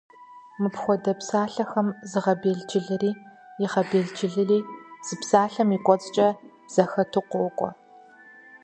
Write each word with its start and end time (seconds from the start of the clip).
Мыпхуэдэ 0.61 1.11
псалъэхэм 1.19 1.87
зыгъэбелджылыри, 2.11 3.11
игъэбелджылыри 3.63 4.59
зы 5.05 5.15
псалъэм 5.21 5.69
и 5.75 5.79
кӏуэцӏкӏэ 5.85 6.27
зэхэту 6.73 7.25
къокӏуэ. 7.29 7.69